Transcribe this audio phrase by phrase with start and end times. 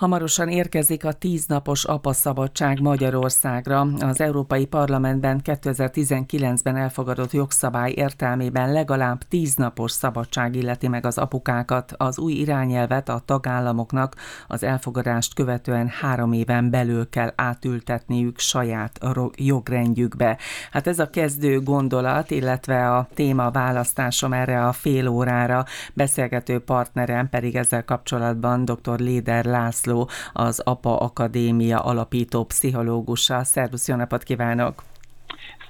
[0.00, 3.80] Hamarosan érkezik a tíznapos apaszabadság Magyarországra.
[3.80, 11.94] Az Európai Parlamentben 2019-ben elfogadott jogszabály értelmében legalább tíznapos szabadság illeti meg az apukákat.
[11.96, 14.16] Az új irányelvet a tagállamoknak
[14.48, 19.00] az elfogadást követően három éven belül kell átültetniük saját
[19.36, 20.38] jogrendjükbe.
[20.70, 25.64] Hát ez a kezdő gondolat, illetve a téma választásom erre a fél órára
[25.94, 28.98] beszélgető partnerem pedig ezzel kapcsolatban dr.
[28.98, 33.44] Léder László László, az APA Akadémia alapító pszichológusa.
[33.44, 34.82] Szervusz, jó napot kívánok!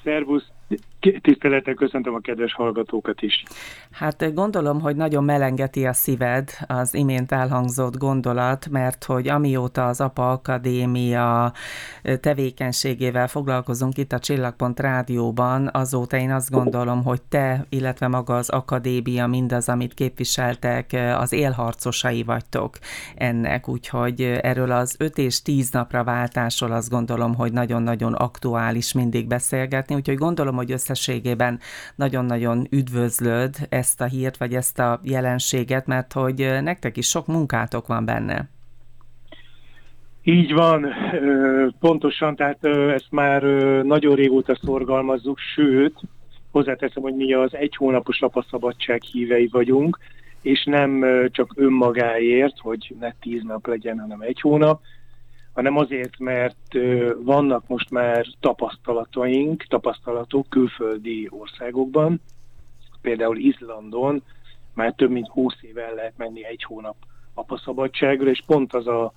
[0.05, 0.45] Szervusz!
[1.21, 3.43] Tisztelettel köszöntöm a kedves hallgatókat is.
[3.91, 10.01] Hát gondolom, hogy nagyon melengeti a szíved az imént elhangzott gondolat, mert hogy amióta az
[10.01, 11.53] APA Akadémia
[12.21, 18.49] tevékenységével foglalkozunk itt a Csillagpont Rádióban, azóta én azt gondolom, hogy te, illetve maga az
[18.49, 22.79] akadémia, mindaz, amit képviseltek, az élharcosai vagytok
[23.15, 29.27] ennek, úgyhogy erről az 5 és 10 napra váltásról azt gondolom, hogy nagyon-nagyon aktuális mindig
[29.27, 31.59] beszélgetni, úgyhogy gondolom, hogy összességében
[31.95, 37.87] nagyon-nagyon üdvözlöd ezt a hírt, vagy ezt a jelenséget, mert hogy nektek is sok munkátok
[37.87, 38.49] van benne.
[40.23, 40.87] Így van,
[41.81, 43.43] pontosan, tehát ezt már
[43.83, 46.01] nagyon régóta szorgalmazzuk, sőt,
[46.51, 49.99] hozzáteszem, hogy mi az egy hónapos lapaszabadság hívei vagyunk,
[50.43, 54.81] és nem csak önmagáért, hogy ne tíz nap legyen, hanem egy hónap,
[55.53, 56.79] hanem azért, mert
[57.23, 62.21] vannak most már tapasztalataink, tapasztalatok külföldi országokban,
[63.01, 64.23] például Izlandon
[64.75, 66.97] már több mint 20 éve lehet menni egy hónap
[67.35, 69.13] apaszabadságra, és pont az a,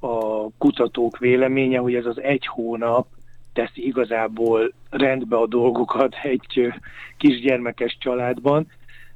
[0.00, 3.06] a kutatók véleménye, hogy ez az egy hónap
[3.52, 6.72] teszi igazából rendbe a dolgokat egy
[7.16, 8.66] kisgyermekes családban.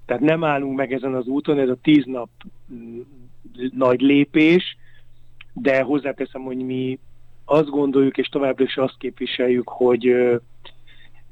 [0.06, 2.28] Tehát nem állunk meg ezen az úton, ez a tíz nap
[2.72, 3.00] mm,
[3.72, 4.76] nagy lépés,
[5.62, 6.98] de hozzáteszem, hogy mi
[7.44, 10.36] azt gondoljuk, és továbbra is azt képviseljük, hogy ö,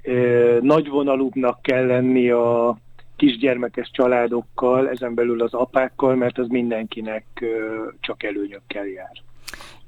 [0.03, 2.78] ö, nagyvonalúbbnak kell lenni a
[3.16, 9.22] kisgyermekes családokkal, ezen belül az apákkal, mert az mindenkinek ö, csak előnyökkel jár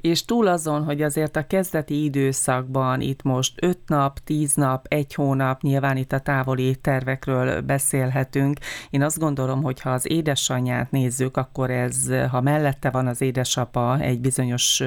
[0.01, 5.15] és túl azon, hogy azért a kezdeti időszakban itt most 5 nap, 10 nap, egy
[5.15, 8.59] hónap, nyilván itt a távoli tervekről beszélhetünk.
[8.91, 11.97] Én azt gondolom, hogy ha az édesanyját nézzük, akkor ez,
[12.31, 14.83] ha mellette van az édesapa egy bizonyos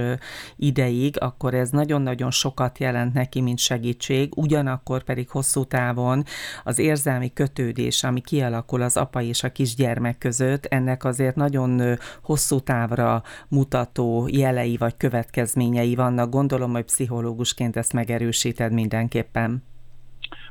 [0.56, 6.24] ideig, akkor ez nagyon-nagyon sokat jelent neki, mint segítség, ugyanakkor pedig hosszú távon
[6.64, 12.60] az érzelmi kötődés, ami kialakul az apa és a kisgyermek között, ennek azért nagyon hosszú
[12.60, 16.30] távra mutató jelei vagy következményei vannak.
[16.30, 19.64] Gondolom, hogy pszichológusként ezt megerősíted mindenképpen.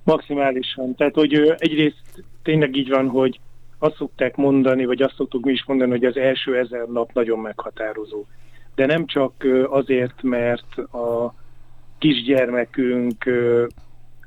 [0.04, 0.94] Maximálisan.
[0.94, 3.40] Tehát, hogy egyrészt tényleg így van, hogy
[3.78, 7.38] azt szokták mondani, vagy azt szoktuk mi is mondani, hogy az első ezer nap nagyon
[7.38, 8.24] meghatározó.
[8.74, 9.32] De nem csak
[9.68, 11.34] azért, mert a
[11.98, 13.24] kisgyermekünk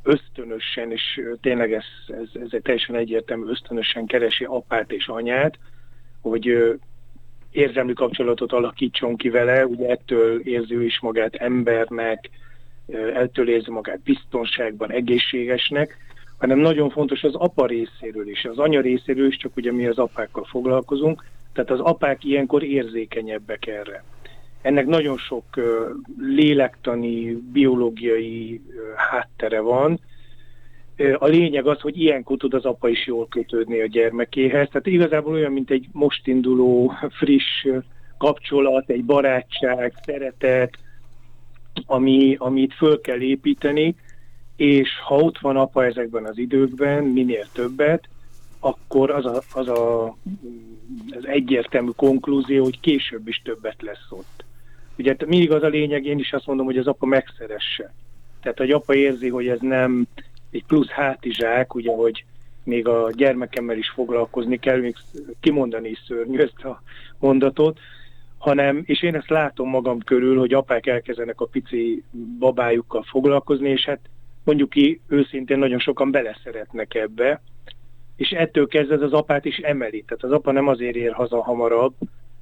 [0.03, 5.57] ösztönösen, és tényleg ez, ez, ez teljesen egyértelmű, ösztönösen keresi apát és anyát,
[6.21, 6.77] hogy
[7.55, 12.29] érzelmi kapcsolatot alakítson ki vele, ugye ettől érzi is magát embernek,
[13.13, 15.97] ettől érzi magát biztonságban, egészségesnek,
[16.37, 19.97] hanem nagyon fontos az apa részéről is, az anya részéről is, csak ugye mi az
[19.97, 21.23] apákkal foglalkozunk,
[21.53, 24.03] tehát az apák ilyenkor érzékenyebbek erre.
[24.61, 25.45] Ennek nagyon sok
[26.19, 28.61] lélektani, biológiai
[28.95, 29.99] háttere van,
[31.17, 34.67] a lényeg az, hogy ilyenkor tud az apa is jól kötődni a gyermekéhez.
[34.67, 37.67] Tehát igazából olyan, mint egy most induló, friss
[38.17, 40.77] kapcsolat, egy barátság, szeretet,
[41.85, 43.95] ami, amit föl kell építeni,
[44.55, 48.07] és ha ott van apa ezekben az időkben, minél többet,
[48.59, 50.05] akkor az a, az, a,
[51.09, 54.43] az egyértelmű konklúzió, hogy később is többet lesz ott.
[54.97, 57.93] Ugye mindig az a lényeg, én is azt mondom, hogy az apa megszeresse.
[58.41, 60.07] Tehát, hogy apa érzi, hogy ez nem
[60.55, 62.25] egy plusz hátizsák, ugye, hogy
[62.63, 64.95] még a gyermekemmel is foglalkozni kell, még
[65.39, 66.81] kimondani is szörnyű ezt a
[67.19, 67.79] mondatot,
[68.37, 72.03] hanem, és én ezt látom magam körül, hogy apák elkezdenek a pici
[72.39, 73.99] babájukkal foglalkozni, és hát
[74.43, 77.41] mondjuk ki őszintén nagyon sokan beleszeretnek ebbe,
[78.15, 80.03] és ettől kezdve az apát is emeli.
[80.07, 81.93] Tehát az apa nem azért ér haza hamarabb,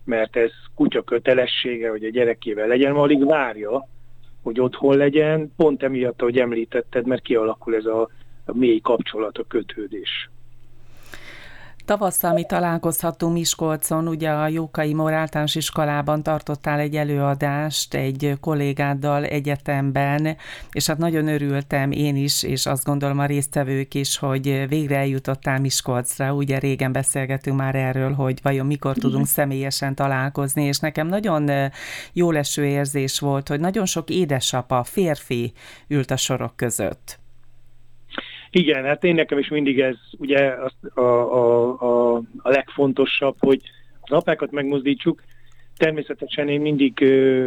[0.06, 3.88] mert ez kutya kötelessége, hogy a gyerekével legyen, alig várja,
[4.44, 8.10] hogy otthon legyen, pont emiatt, ahogy említetted, mert kialakul ez a,
[8.54, 10.30] mély kapcsolat, a kötődés.
[11.86, 20.38] Tavasszal mi találkozhatunk Miskolcon, ugye a Jókai Moráltáns iskolában tartottál egy előadást egy kollégáddal egyetemben,
[20.72, 25.60] és hát nagyon örültem én is, és azt gondolom a résztvevők is, hogy végre eljutottál
[25.60, 26.34] Miskolcra.
[26.34, 31.72] Ugye régen beszélgetünk már erről, hogy vajon mikor tudunk személyesen találkozni, és nekem nagyon
[32.14, 35.54] jó leső érzés volt, hogy nagyon sok édesapa, férfi
[35.88, 37.23] ült a sorok között.
[38.56, 40.56] Igen, hát én nekem is mindig ez ugye
[40.94, 43.62] a, a, a, a legfontosabb, hogy
[44.02, 45.24] az apákat megmozdítsuk.
[45.78, 47.04] Természetesen én mindig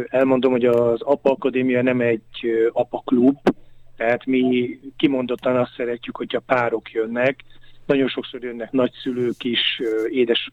[0.07, 3.37] elmondom, hogy az APA Akadémia nem egy apa klub,
[3.97, 7.43] tehát mi kimondottan azt szeretjük, hogyha párok jönnek.
[7.85, 10.51] Nagyon sokszor jönnek nagyszülők is, édes,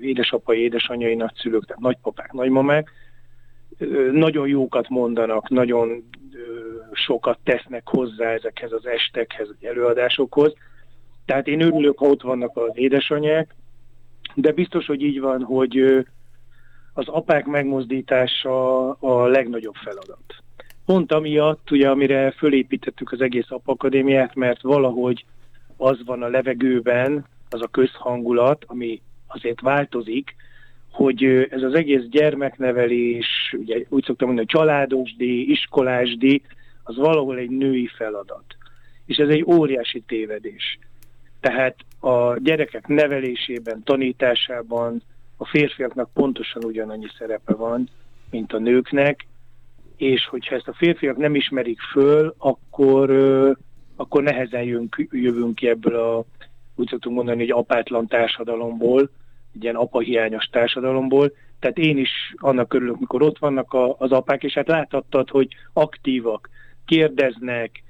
[0.00, 2.90] édesapai, édesanyai nagyszülők, tehát nagypapák, nagymamák.
[4.12, 6.04] Nagyon jókat mondanak, nagyon
[6.94, 10.52] sokat tesznek hozzá ezekhez az estekhez, előadásokhoz.
[11.24, 13.54] Tehát én örülök, ha ott vannak az édesanyák,
[14.34, 16.04] de biztos, hogy így van, hogy
[16.92, 20.34] az apák megmozdítása a legnagyobb feladat.
[20.86, 25.24] Pont amiatt, ugye, amire fölépítettük az egész apakadémiát, mert valahogy
[25.76, 30.34] az van a levegőben, az a közhangulat, ami azért változik,
[30.90, 36.42] hogy ez az egész gyermeknevelés, ugye úgy szoktam mondani, családosdi, iskolásdi,
[36.84, 38.44] az valahol egy női feladat.
[39.06, 40.78] És ez egy óriási tévedés.
[41.40, 45.02] Tehát a gyerekek nevelésében, tanításában
[45.36, 47.88] a férfiaknak pontosan ugyanannyi szerepe van,
[48.30, 49.26] mint a nőknek,
[49.96, 53.10] és hogyha ezt a férfiak nem ismerik föl, akkor,
[53.96, 56.24] akkor nehezen jönk, jövünk ki ebből a,
[56.74, 59.10] úgy szoktunk mondani, hogy apátlan társadalomból,
[59.54, 61.32] egy ilyen apahiányos társadalomból.
[61.58, 65.48] Tehát én is annak örülök, mikor ott vannak a, az apák, és hát láthattad, hogy
[65.72, 66.48] aktívak,
[66.86, 67.82] kérdeznek,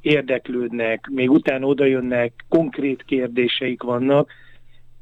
[0.00, 4.30] érdeklődnek, még utána odajönnek, konkrét kérdéseik vannak.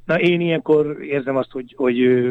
[0.04, 2.28] Na én ilyenkor érzem azt, hogy, hogy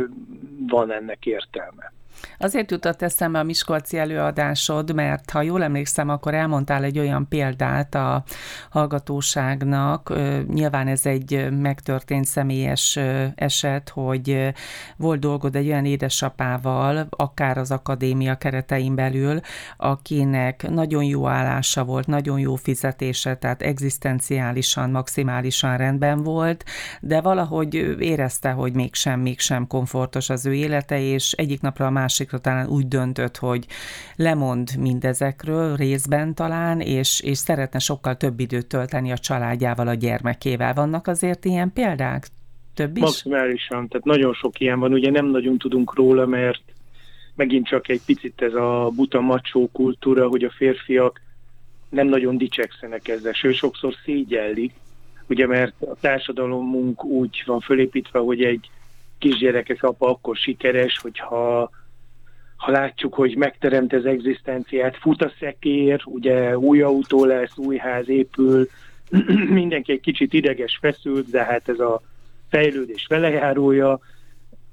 [0.67, 1.93] van ennek értelme.
[2.37, 7.95] Azért jutott eszembe a Miskolci előadásod, mert ha jól emlékszem, akkor elmondtál egy olyan példát
[7.95, 8.23] a
[8.69, 10.13] hallgatóságnak.
[10.47, 12.99] Nyilván ez egy megtörtént személyes
[13.35, 14.53] eset, hogy
[14.97, 19.39] volt dolgod egy olyan édesapával, akár az akadémia keretein belül,
[19.77, 26.63] akinek nagyon jó állása volt, nagyon jó fizetése, tehát egzisztenciálisan, maximálisan rendben volt,
[27.01, 32.37] de valahogy érezte, hogy mégsem, mégsem komfortos az ő élete, és egyik napra a másikra
[32.37, 33.65] talán úgy döntött, hogy
[34.15, 40.73] lemond mindezekről részben talán, és, és szeretne sokkal több időt tölteni a családjával, a gyermekével.
[40.73, 42.27] Vannak azért ilyen példák?
[42.73, 43.01] Több is?
[43.01, 44.93] Maximálisan, tehát nagyon sok ilyen van.
[44.93, 46.61] Ugye nem nagyon tudunk róla, mert
[47.35, 51.21] megint csak egy picit ez a buta macsó kultúra, hogy a férfiak
[51.89, 54.73] nem nagyon dicsekszenek ezzel, sőt sokszor szégyellik,
[55.27, 58.69] ugye mert a társadalomunk úgy van fölépítve, hogy egy
[59.17, 61.69] kisgyerekes apa akkor sikeres, hogyha
[62.65, 68.09] ha látjuk, hogy megteremt az egzisztenciát, fut a szekér, ugye új autó lesz, új ház
[68.09, 68.67] épül,
[69.61, 72.01] mindenki egy kicsit ideges, feszült, de hát ez a
[72.49, 73.99] fejlődés velejárója,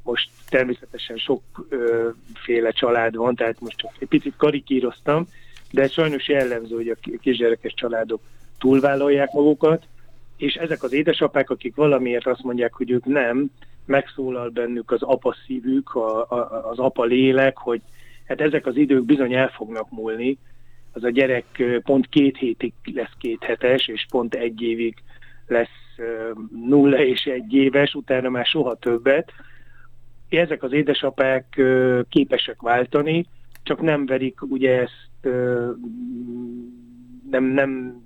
[0.02, 5.26] most természetesen sokféle család van, tehát most csak egy picit karikíroztam,
[5.70, 8.20] de sajnos jellemző, hogy a kisgyerekes családok
[8.58, 9.86] túlvállalják magukat,
[10.36, 13.50] és ezek az édesapák, akik valamiért azt mondják, hogy ők nem,
[13.84, 17.80] megszólal bennük az apa szívük, a, a, az apa lélek, hogy
[18.26, 20.38] hát ezek az idők bizony el fognak múlni,
[20.92, 24.94] az a gyerek pont két hétig lesz két hetes, és pont egy évig
[25.46, 25.68] lesz
[26.66, 29.32] nulla és egy éves, utána már soha többet.
[30.28, 31.62] Ezek az édesapák
[32.08, 33.26] képesek váltani,
[33.62, 35.34] csak nem verik ugye ezt,
[37.30, 38.00] nem, nem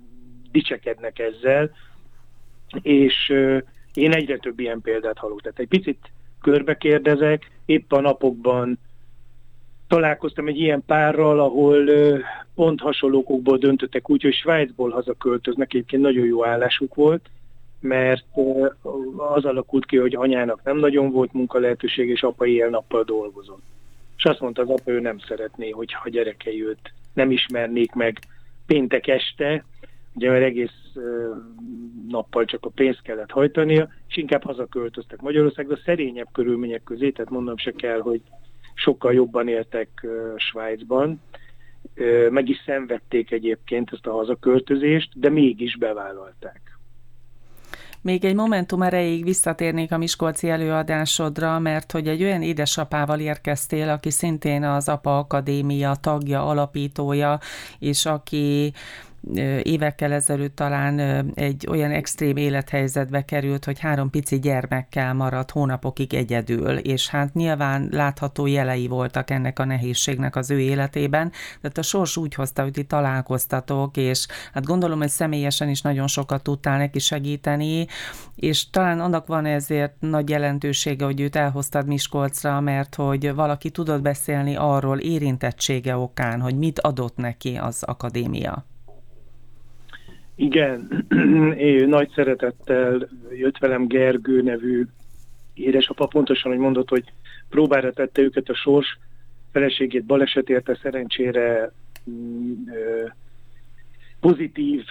[0.51, 1.71] dicsekednek ezzel,
[2.81, 3.33] és
[3.97, 5.41] én egyre több ilyen példát hallok.
[5.41, 6.11] Tehát egy picit
[6.41, 8.79] körbe kérdezek, épp a napokban
[9.87, 11.89] találkoztam egy ilyen párral, ahol
[12.55, 17.29] pont hasonlókokból döntöttek úgy, hogy Svájcból hazaköltöznek, egyébként nagyon jó állásuk volt,
[17.79, 18.25] mert
[19.17, 23.61] az alakult ki, hogy anyának nem nagyon volt munka lehetőség, és apa éjjel-nappal dolgozott.
[24.17, 28.19] És azt mondta az apa, ő nem szeretné, hogyha a gyerekei őt nem ismernék meg
[28.65, 29.63] péntek este,
[30.17, 30.93] ugye mert egész
[32.07, 37.57] nappal csak a pénzt kellett hajtania, és inkább hazaköltöztek Magyarországra, szerényebb körülmények közé, tehát mondom
[37.57, 38.21] se kell, hogy
[38.73, 41.21] sokkal jobban éltek Svájcban,
[42.29, 46.61] meg is szenvedték egyébként ezt a hazaköltözést, de mégis bevállalták.
[48.01, 54.09] Még egy momentum erejéig visszatérnék a Miskolci előadásodra, mert hogy egy olyan édesapával érkeztél, aki
[54.09, 57.39] szintén az APA Akadémia tagja, alapítója,
[57.79, 58.73] és aki
[59.61, 60.99] évekkel ezelőtt talán
[61.35, 67.87] egy olyan extrém élethelyzetbe került, hogy három pici gyermekkel maradt hónapokig egyedül, és hát nyilván
[67.91, 71.31] látható jelei voltak ennek a nehézségnek az ő életében,
[71.61, 76.07] tehát a sors úgy hozta, hogy itt találkoztatok, és hát gondolom, hogy személyesen is nagyon
[76.07, 77.87] sokat tudtál neki segíteni,
[78.35, 84.01] és talán annak van ezért nagy jelentősége, hogy őt elhoztad Miskolcra, mert hogy valaki tudott
[84.01, 88.65] beszélni arról érintettsége okán, hogy mit adott neki az akadémia.
[90.39, 91.05] Igen,
[91.57, 94.85] én nagy szeretettel jött velem Gergő nevű
[95.53, 97.03] édesapa, pontosan, hogy mondott, hogy
[97.49, 98.97] próbára tette őket a sors,
[99.51, 101.71] feleségét baleset érte, szerencsére
[102.09, 102.53] mm,
[104.19, 104.83] pozitív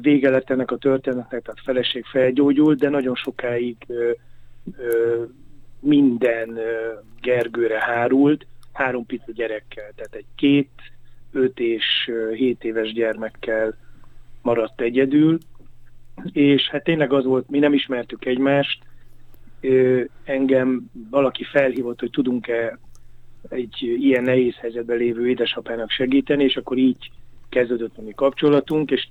[0.00, 3.76] vége lett ennek a történetnek, tehát feleség felgyógyult, de nagyon sokáig
[5.80, 6.58] minden
[7.20, 10.70] Gergőre hárult, három pici gyerekkel, tehát egy két,
[11.32, 13.76] öt és hét éves gyermekkel
[14.42, 15.38] maradt egyedül,
[16.32, 18.82] és hát tényleg az volt, mi nem ismertük egymást,
[20.24, 22.78] engem valaki felhívott, hogy tudunk-e
[23.48, 27.10] egy ilyen nehéz helyzetben lévő édesapának segíteni, és akkor így
[27.48, 29.08] kezdődött a mi kapcsolatunk, és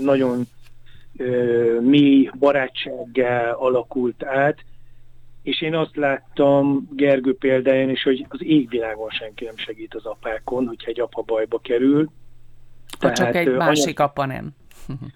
[0.00, 0.44] nagyon
[1.80, 4.64] mély barátsággá alakult át,
[5.42, 10.66] és én azt láttam Gergő példáján is, hogy az égvilágon senki nem segít az apákon,
[10.66, 12.10] hogyha egy apa bajba kerül,
[13.00, 14.08] ha Tehát, csak egy másik anya...
[14.08, 14.54] apa nem.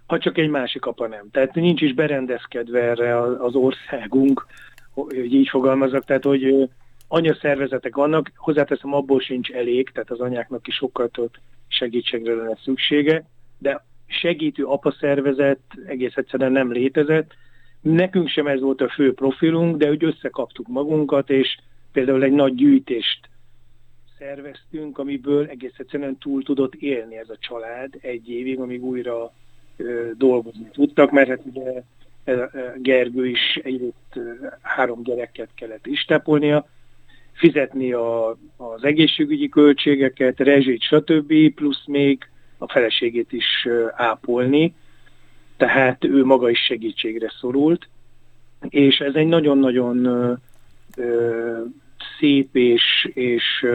[0.07, 1.31] Ha csak egy másik apa nem.
[1.31, 4.47] Tehát nincs is berendezkedve erre az országunk,
[4.91, 6.69] hogy így fogalmazok, tehát hogy
[7.09, 11.31] anyaszervezetek vannak, hozzáteszem, abból sincs elég, tehát az anyáknak is sokkal több
[11.69, 13.25] segítségre lenne szüksége,
[13.59, 17.35] de segítő apaszervezet egész egyszerűen nem létezett.
[17.81, 21.59] Nekünk sem ez volt a fő profilunk, de úgy összekaptuk magunkat, és
[21.93, 23.29] például egy nagy gyűjtést
[24.19, 29.33] szerveztünk, amiből egész egyszerűen túl tudott élni ez a család egy évig, amíg újra
[29.77, 31.83] ö, dolgozni tudtak, mert hát ugye
[32.77, 34.21] Gergő is egyrészt
[34.61, 36.69] három gyereket kellett istepolnia,
[37.33, 44.75] fizetni a, az egészségügyi költségeket, rezsit, stb., plusz még a feleségét is ápolni,
[45.57, 47.89] tehát ő maga is segítségre szorult,
[48.69, 50.07] és ez egy nagyon-nagyon
[52.19, 53.67] szép és, és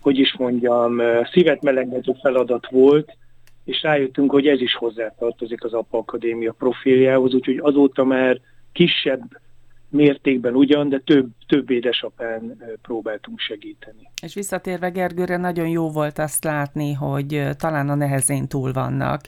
[0.00, 1.00] hogy is mondjam,
[1.32, 3.16] szívet meleggető feladat volt,
[3.64, 8.40] és rájöttünk, hogy ez is hozzátartozik az APA Akadémia profiljához, úgyhogy azóta már
[8.72, 9.40] kisebb
[9.88, 14.10] mértékben ugyan, de több, több édesapán próbáltunk segíteni.
[14.22, 19.20] És visszatérve Gergőre, nagyon jó volt azt látni, hogy talán a nehezén túl vannak,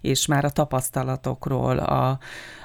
[0.00, 2.18] és már a tapasztalatokról, a,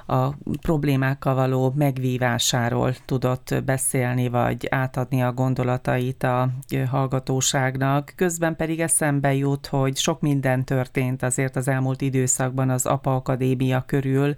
[0.05, 6.49] a problémákkal való megvívásáról tudott beszélni, vagy átadni a gondolatait a
[6.89, 8.13] hallgatóságnak.
[8.15, 13.83] Közben pedig eszembe jut, hogy sok minden történt azért az elmúlt időszakban az APA Akadémia
[13.85, 14.33] körül.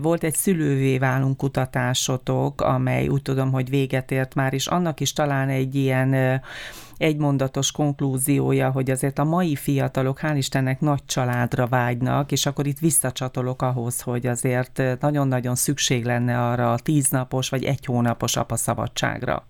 [0.00, 5.12] Volt egy szülővé válunk kutatásotok, amely úgy tudom, hogy véget ért már, és annak is
[5.12, 6.40] talán egy ilyen
[6.96, 12.78] egymondatos konklúziója, hogy azért a mai fiatalok hál' Istennek nagy családra vágynak, és akkor itt
[12.78, 19.46] visszacsatolok ahhoz, hogy azért nagyon-nagyon szükség lenne arra a tíznapos vagy egy hónapos apaszabadságra.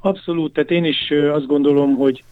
[0.00, 2.24] Abszolút, tehát én is azt gondolom, hogy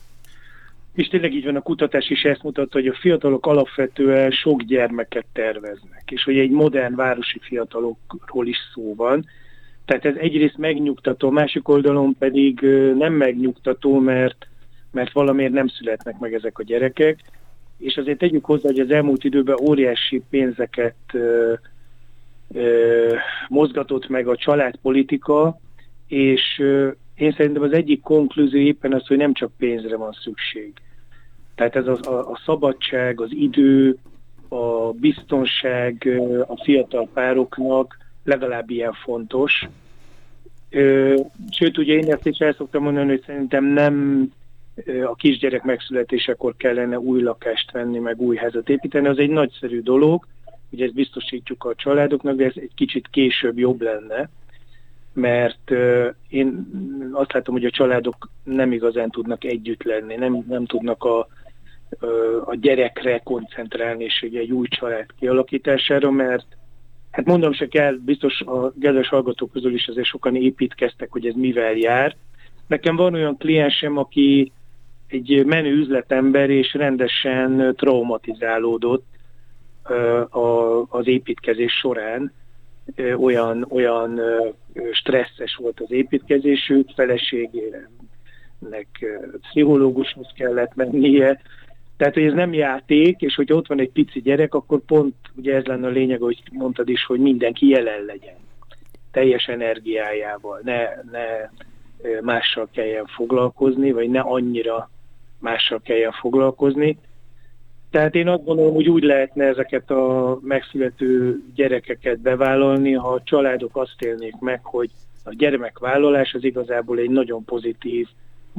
[0.95, 5.25] és tényleg így van, a kutatás is ezt mutatta, hogy a fiatalok alapvetően sok gyermeket
[5.33, 9.27] terveznek, és hogy egy modern városi fiatalokról is szó van,
[9.91, 12.61] tehát ez egyrészt megnyugtató, másik oldalon pedig
[12.97, 14.47] nem megnyugtató, mert,
[14.93, 17.19] mert valamiért nem születnek meg ezek a gyerekek,
[17.79, 21.53] és azért tegyük hozzá, hogy az elmúlt időben óriási pénzeket ö,
[22.55, 23.15] ö,
[23.49, 25.61] mozgatott meg a családpolitika,
[26.07, 30.73] és ö, én szerintem az egyik konklúzió éppen az, hogy nem csak pénzre van szükség.
[31.55, 33.97] Tehát ez az, a, a szabadság, az idő,
[34.49, 39.69] a biztonság a fiatal pároknak legalább ilyen fontos.
[41.51, 44.27] Sőt, ugye én ezt is el szoktam mondani, hogy szerintem nem
[45.05, 50.27] a kisgyerek megszületésekor kellene új lakást venni, meg új házat építeni, az egy nagyszerű dolog,
[50.71, 54.29] ugye ezt biztosítjuk a családoknak, de ez egy kicsit később jobb lenne,
[55.13, 55.71] mert
[56.29, 56.71] én
[57.13, 61.29] azt látom, hogy a családok nem igazán tudnak együtt lenni, nem, nem tudnak a,
[62.45, 66.47] a gyerekre koncentrálni, és egy új család kialakítására, mert
[67.11, 71.35] Hát mondom se kell, biztos a kedves hallgatók közül is azért sokan építkeztek, hogy ez
[71.35, 72.17] mivel jár.
[72.67, 74.53] Nekem van olyan kliensem, aki
[75.09, 79.07] egy menő üzletember, és rendesen traumatizálódott
[80.89, 82.33] az építkezés során.
[83.17, 84.21] Olyan, olyan
[84.93, 87.89] stresszes volt az építkezésük, feleségének
[89.41, 91.41] pszichológushoz kellett mennie,
[92.01, 95.55] Tehát, hogy ez nem játék, és hogy ott van egy pici gyerek, akkor pont ugye
[95.55, 98.35] ez lenne a lényeg, hogy mondtad is, hogy mindenki jelen legyen.
[99.11, 100.79] Teljes energiájával, ne,
[101.11, 101.51] ne
[102.21, 104.91] mással kelljen foglalkozni, vagy ne annyira
[105.39, 106.99] mással kelljen foglalkozni.
[107.91, 113.77] Tehát én azt gondolom, hogy úgy lehetne ezeket a megszülető gyerekeket bevállalni, ha a családok
[113.77, 114.91] azt élnék meg, hogy
[115.25, 118.09] a gyermekvállalás az igazából egy nagyon pozitív,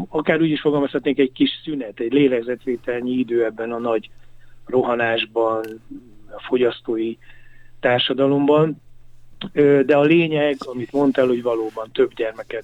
[0.10, 4.10] akár úgy is fogalmazhatnék, egy kis szünet, egy lélegzetvételnyi idő ebben a nagy
[4.66, 5.66] rohanásban,
[6.30, 7.16] a fogyasztói
[7.80, 8.82] társadalomban.
[9.86, 12.64] De a lényeg, amit mondtál, hogy valóban több gyermeket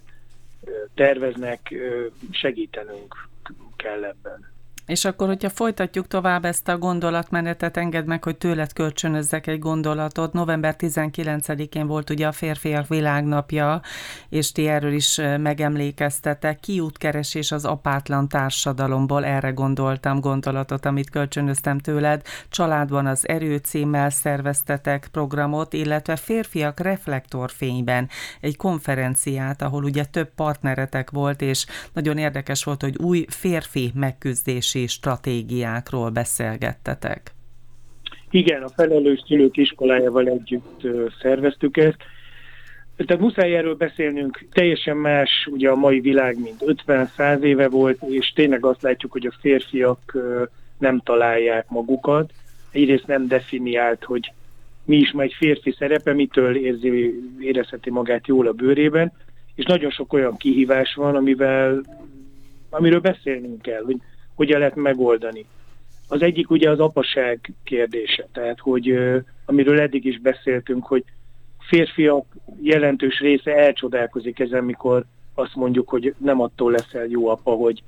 [0.93, 1.75] terveznek,
[2.31, 3.27] segítenünk
[3.75, 4.55] kell ebben.
[4.87, 10.33] És akkor, hogyha folytatjuk tovább ezt a gondolatmenetet, engedd meg, hogy tőled kölcsönözzek egy gondolatot.
[10.33, 13.81] November 19-én volt ugye a férfiak világnapja,
[14.29, 16.59] és ti erről is megemlékeztetek.
[16.59, 22.21] Kiútkeresés az apátlan társadalomból, erre gondoltam gondolatot, amit kölcsönöztem tőled.
[22.49, 28.09] Családban az erő címmel szerveztetek programot, illetve férfiak reflektorfényben
[28.41, 34.76] egy konferenciát, ahol ugye több partneretek volt, és nagyon érdekes volt, hogy új férfi megküzdési
[34.77, 37.31] oktatási stratégiákról beszélgettetek.
[38.29, 40.81] Igen, a felelős szülők iskolájával együtt
[41.21, 41.97] szerveztük ezt.
[42.95, 48.31] Tehát muszáj erről beszélnünk, teljesen más ugye a mai világ, mint 50-100 éve volt, és
[48.35, 50.17] tényleg azt látjuk, hogy a férfiak
[50.77, 52.31] nem találják magukat.
[52.71, 54.31] Egyrészt nem definiált, hogy
[54.85, 59.11] mi is majd férfi szerepe, mitől érzi, érezheti magát jól a bőrében,
[59.55, 61.81] és nagyon sok olyan kihívás van, amivel,
[62.69, 63.97] amiről beszélnünk kell, hogy
[64.37, 65.45] hogyan lehet megoldani.
[66.07, 68.99] Az egyik ugye az apaság kérdése, tehát hogy
[69.45, 71.03] amiről eddig is beszéltünk, hogy
[71.59, 72.25] férfiak
[72.61, 77.83] jelentős része elcsodálkozik ezen, mikor azt mondjuk, hogy nem attól leszel jó apa, hogy,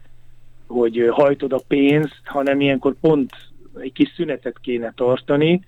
[0.67, 3.31] hogy hajtod a pénzt, hanem ilyenkor pont
[3.79, 5.61] egy kis szünetet kéne tartani,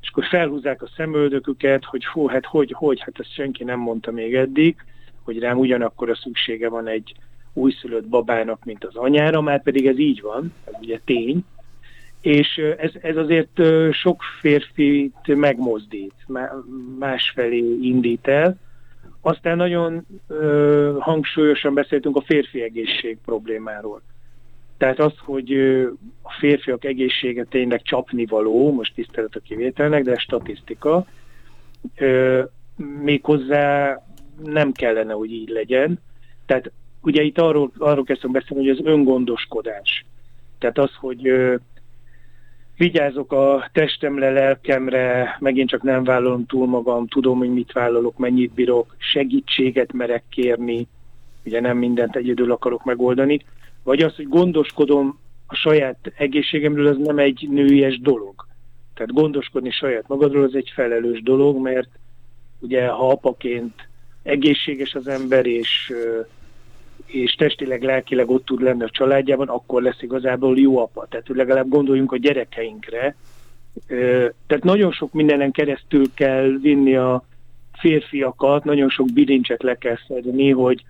[0.00, 4.10] és akkor felhúzzák a szemöldöküket, hogy hú, hát hogy, hogy, hát ezt senki nem mondta
[4.10, 4.76] még eddig,
[5.22, 7.14] hogy rám ugyanakkor a szüksége van egy
[7.56, 11.44] újszülött babának, mint az anyára, már pedig ez így van, ez ugye tény,
[12.20, 13.60] és ez, ez azért
[13.92, 16.14] sok férfit megmozdít,
[16.98, 18.56] másfelé indít el.
[19.20, 24.02] Aztán nagyon ö, hangsúlyosan beszéltünk a férfi egészség problémáról.
[24.76, 25.52] Tehát az, hogy
[26.22, 31.06] a férfiak egészsége tényleg csapnivaló, most tisztelet a kivételnek, de statisztika,
[31.96, 32.42] ö,
[33.02, 33.98] méghozzá
[34.44, 35.98] nem kellene, hogy így legyen.
[36.46, 36.70] Tehát
[37.06, 40.04] Ugye itt arról, arról kezdtem beszélni, hogy az öngondoskodás.
[40.58, 41.54] Tehát az, hogy ö,
[42.76, 48.52] vigyázok a testemre, lelkemre, megint csak nem vállalom túl magam, tudom, hogy mit vállalok, mennyit
[48.52, 50.86] bírok, segítséget merek kérni,
[51.44, 53.40] ugye nem mindent egyedül akarok megoldani,
[53.82, 58.46] vagy az, hogy gondoskodom a saját egészségemről, az nem egy nőies dolog.
[58.94, 61.88] Tehát gondoskodni saját magadról az egy felelős dolog, mert
[62.58, 63.88] ugye ha apaként
[64.22, 65.92] egészséges az ember, és
[67.06, 71.06] és testileg, lelkileg ott tud lenni a családjában, akkor lesz igazából jó apa.
[71.08, 73.16] Tehát hogy legalább gondoljunk a gyerekeinkre.
[74.46, 77.24] Tehát nagyon sok mindenen keresztül kell vinni a
[77.72, 80.84] férfiakat, nagyon sok bilincset le kell szedni, hogy,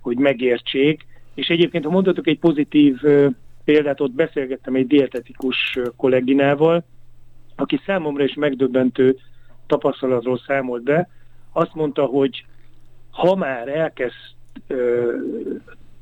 [0.00, 1.06] hogy megértsék.
[1.34, 2.96] És egyébként, ha mondhatok egy pozitív
[3.64, 6.84] példát, ott beszélgettem egy dietetikus kolléginával,
[7.56, 9.16] aki számomra is megdöbbentő
[9.66, 11.08] tapasztalatról számolt be.
[11.52, 12.44] Azt mondta, hogy
[13.10, 14.14] ha már elkezd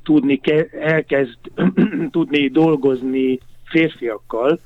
[0.03, 0.39] tudni,
[0.79, 1.37] elkezd
[2.11, 4.59] tudni dolgozni férfiakkal,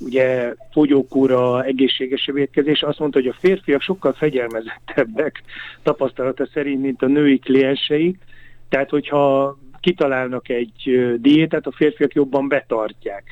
[0.00, 5.42] ugye fogyókúra, egészséges étkezés, azt mondta, hogy a férfiak sokkal fegyelmezettebbek
[5.82, 8.16] tapasztalata szerint, mint a női kliensei,
[8.68, 13.24] tehát hogyha kitalálnak egy diétát, a férfiak jobban betartják.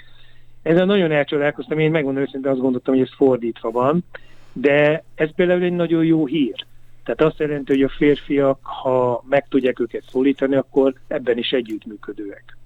[0.62, 4.04] Ezzel nagyon elcsodálkoztam, én megmondom őszintén azt gondoltam, hogy ez fordítva van,
[4.52, 6.66] de ez például egy nagyon jó hír.
[7.08, 12.57] Tehát azt jelenti, hogy a férfiak, ha meg tudják őket szólítani, akkor ebben is együttműködőek.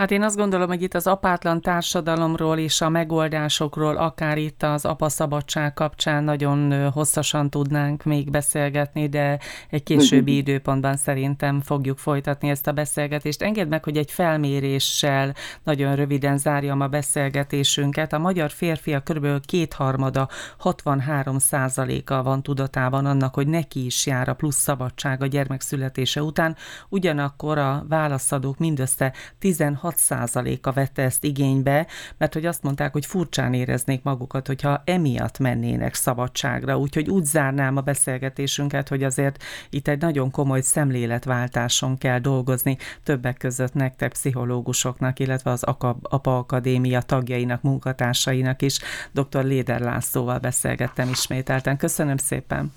[0.00, 4.84] Hát én azt gondolom, hogy itt az apátlan társadalomról és a megoldásokról, akár itt az
[4.84, 9.38] apaszabadság kapcsán nagyon hosszasan tudnánk még beszélgetni, de
[9.70, 13.42] egy későbbi időpontban szerintem fogjuk folytatni ezt a beszélgetést.
[13.42, 18.12] Engedd meg, hogy egy felméréssel nagyon röviden zárjam a beszélgetésünket.
[18.12, 19.46] A magyar férfiak kb.
[19.46, 25.60] kétharmada, 63 százaléka van tudatában annak, hogy neki is jár a plusz szabadság a gyermek
[25.60, 26.56] születése után,
[26.88, 33.54] ugyanakkor a válaszadók mindössze 16 6%-a vette ezt igénybe, mert hogy azt mondták, hogy furcsán
[33.54, 36.78] éreznék magukat, hogyha emiatt mennének szabadságra.
[36.78, 43.36] Úgyhogy úgy zárnám a beszélgetésünket, hogy azért itt egy nagyon komoly szemléletváltáson kell dolgozni, többek
[43.36, 48.78] között nektek pszichológusoknak, illetve az APA Akadémia tagjainak, munkatársainak is.
[49.12, 49.44] Dr.
[49.44, 51.76] Léder Lászlóval beszélgettem ismételten.
[51.76, 52.72] Köszönöm szépen!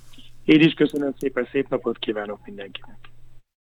[0.45, 3.12] Én is köszönöm szépen, szép napot kívánok mindenkinek!